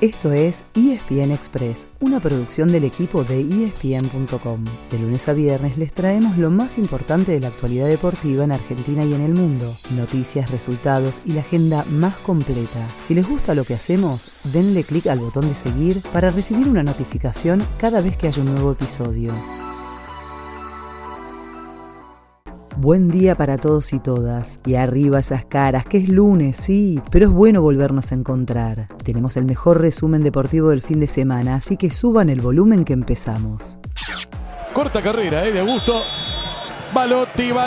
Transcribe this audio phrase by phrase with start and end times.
[0.00, 4.64] Esto es ESPN Express, una producción del equipo de ESPN.com.
[4.92, 9.04] De lunes a viernes les traemos lo más importante de la actualidad deportiva en Argentina
[9.04, 12.86] y en el mundo, noticias, resultados y la agenda más completa.
[13.08, 16.84] Si les gusta lo que hacemos, denle clic al botón de seguir para recibir una
[16.84, 19.34] notificación cada vez que haya un nuevo episodio.
[22.80, 24.60] Buen día para todos y todas.
[24.64, 28.86] Y arriba esas caras, que es lunes, sí, pero es bueno volvernos a encontrar.
[29.02, 32.92] Tenemos el mejor resumen deportivo del fin de semana, así que suban el volumen que
[32.92, 33.80] empezamos.
[34.72, 35.50] Corta carrera, ¿eh?
[35.50, 36.02] De Augusto.
[36.94, 37.50] Balotti.
[37.50, 37.66] ¡Gol!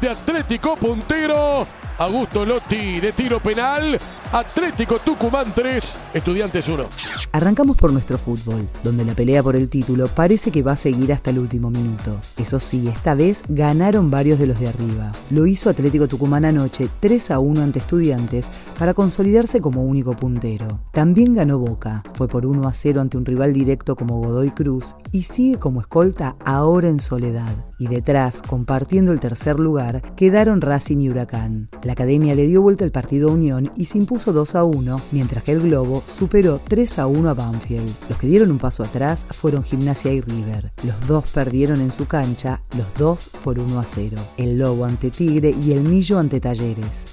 [0.00, 1.81] De Atlético Puntero.
[2.02, 3.96] Augusto Lotti de tiro penal.
[4.32, 6.86] Atlético Tucumán 3, Estudiantes 1.
[7.32, 11.12] Arrancamos por nuestro fútbol, donde la pelea por el título parece que va a seguir
[11.12, 12.18] hasta el último minuto.
[12.38, 15.12] Eso sí, esta vez ganaron varios de los de arriba.
[15.30, 18.46] Lo hizo Atlético Tucumán anoche 3 a 1 ante Estudiantes
[18.78, 20.80] para consolidarse como único puntero.
[20.92, 24.96] También ganó Boca, fue por 1 a 0 ante un rival directo como Godoy Cruz
[25.12, 27.54] y sigue como escolta ahora en soledad.
[27.78, 31.68] Y detrás, compartiendo el tercer lugar, quedaron Racing y Huracán.
[31.92, 35.52] Academia le dio vuelta al partido Unión y se impuso 2 a 1, mientras que
[35.52, 37.92] el Globo superó 3 a 1 a Banfield.
[38.08, 40.72] Los que dieron un paso atrás fueron Gimnasia y River.
[40.84, 44.16] Los dos perdieron en su cancha, los dos por 1 a 0.
[44.36, 47.04] El Lobo ante Tigre y el Millo ante Talleres.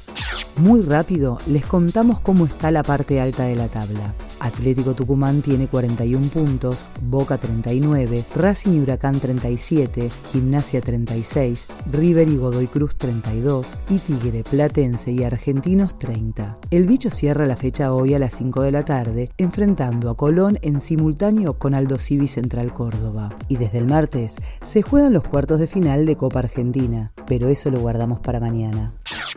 [0.57, 4.13] Muy rápido les contamos cómo está la parte alta de la tabla.
[4.39, 12.37] Atlético Tucumán tiene 41 puntos, Boca 39, Racing y Huracán 37, Gimnasia 36, River y
[12.37, 16.57] Godoy Cruz 32 y Tigre, Platense y Argentinos 30.
[16.71, 20.57] El bicho cierra la fecha hoy a las 5 de la tarde, enfrentando a Colón
[20.61, 23.29] en simultáneo con Aldo Civi Central Córdoba.
[23.47, 27.69] Y desde el martes se juegan los cuartos de final de Copa Argentina, pero eso
[27.71, 28.93] lo guardamos para mañana.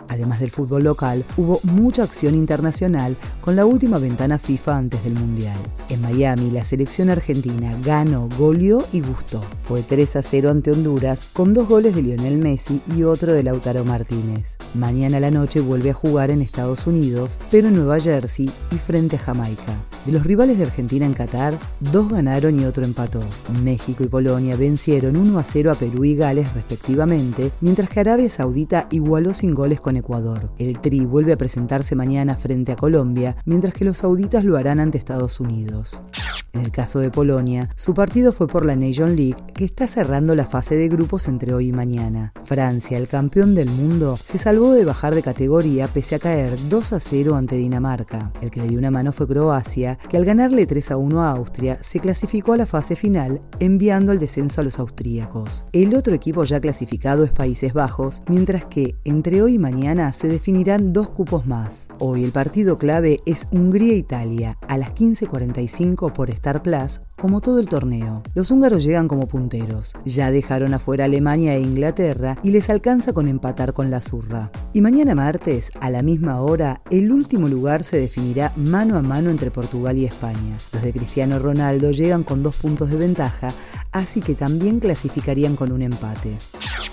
[0.08, 5.14] Además del fútbol local, hubo mucha acción internacional con la última ventana FIFA antes del
[5.14, 5.56] Mundial.
[5.92, 9.42] En Miami, la selección argentina ganó, goleó y gustó.
[9.60, 13.42] Fue 3 a 0 ante Honduras, con dos goles de Lionel Messi y otro de
[13.42, 14.56] Lautaro Martínez.
[14.72, 19.16] Mañana la noche vuelve a jugar en Estados Unidos, pero en Nueva Jersey y frente
[19.16, 19.76] a Jamaica.
[20.06, 23.20] De los rivales de Argentina en Qatar, dos ganaron y otro empató.
[23.62, 28.30] México y Polonia vencieron 1 a 0 a Perú y Gales respectivamente, mientras que Arabia
[28.30, 30.50] Saudita igualó sin goles con Ecuador.
[30.58, 34.80] El Tri vuelve a presentarse mañana frente a Colombia, mientras que los sauditas lo harán
[34.80, 35.81] ante Estados Unidos.
[35.82, 36.31] house.
[36.52, 40.34] En el caso de Polonia, su partido fue por la Nation League, que está cerrando
[40.34, 42.34] la fase de grupos entre hoy y mañana.
[42.44, 46.92] Francia, el campeón del mundo, se salvó de bajar de categoría pese a caer 2
[46.92, 48.32] a 0 ante Dinamarca.
[48.42, 51.30] El que le dio una mano fue Croacia, que al ganarle 3 a 1 a
[51.30, 55.64] Austria, se clasificó a la fase final, enviando el descenso a los austríacos.
[55.72, 60.28] El otro equipo ya clasificado es Países Bajos, mientras que entre hoy y mañana se
[60.28, 61.88] definirán dos cupos más.
[61.98, 67.68] Hoy el partido clave es Hungría-Italia, a las 15.45 por Star Plus como todo el
[67.68, 68.24] torneo.
[68.34, 69.92] Los húngaros llegan como punteros.
[70.04, 74.50] Ya dejaron afuera Alemania e Inglaterra y les alcanza con empatar con la zurra.
[74.72, 79.30] Y mañana martes, a la misma hora, el último lugar se definirá mano a mano
[79.30, 80.58] entre Portugal y España.
[80.72, 83.52] Los de Cristiano Ronaldo llegan con dos puntos de ventaja,
[83.92, 86.36] así que también clasificarían con un empate.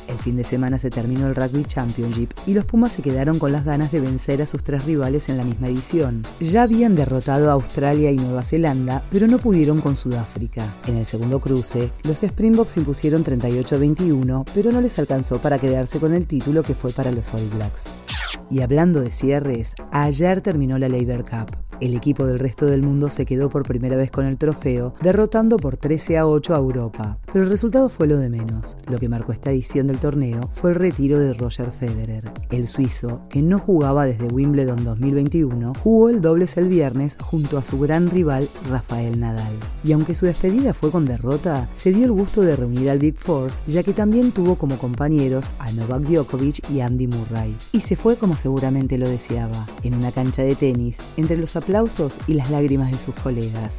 [0.10, 3.52] El fin de semana se terminó el Rugby Championship y los Pumas se quedaron con
[3.52, 6.24] las ganas de vencer a sus tres rivales en la misma edición.
[6.40, 9.96] Ya habían derrotado a Australia y Nueva Zelanda, pero no pudieron con
[10.88, 16.14] En el segundo cruce, los Springboks impusieron 38-21, pero no les alcanzó para quedarse con
[16.14, 17.86] el título que fue para los All Blacks.
[18.50, 21.69] Y hablando de cierres, ayer terminó la Labor Cup.
[21.82, 25.56] El equipo del resto del mundo se quedó por primera vez con el trofeo, derrotando
[25.56, 27.18] por 13 a 8 a Europa.
[27.32, 28.76] Pero el resultado fue lo de menos.
[28.88, 32.34] Lo que marcó esta edición del torneo fue el retiro de Roger Federer.
[32.52, 37.64] El suizo, que no jugaba desde Wimbledon 2021, jugó el dobles el viernes junto a
[37.64, 39.54] su gran rival Rafael Nadal.
[39.86, 43.16] Y aunque su despedida fue con derrota, se dio el gusto de reunir al Big
[43.16, 47.56] Four, ya que también tuvo como compañeros a Novak Djokovic y Andy Murray.
[47.72, 51.56] Y se fue como seguramente lo deseaba, en una cancha de tenis, entre los
[52.28, 53.78] y las lágrimas de sus colegas.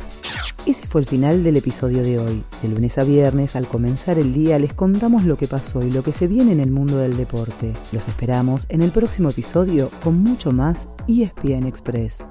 [0.65, 2.45] Ese fue el final del episodio de hoy.
[2.63, 6.03] De lunes a viernes, al comenzar el día, les contamos lo que pasó y lo
[6.03, 7.73] que se viene en el mundo del deporte.
[7.93, 12.25] Los esperamos en el próximo episodio con mucho más ESPN Express.